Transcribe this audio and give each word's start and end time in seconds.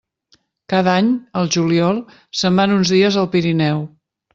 Cada 0.73 0.95
any, 1.01 1.11
al 1.43 1.53
juliol, 1.57 2.03
se'n 2.41 2.61
van 2.63 2.77
uns 2.81 2.97
dies 2.97 3.23
al 3.25 3.33
Pirineu. 3.39 3.91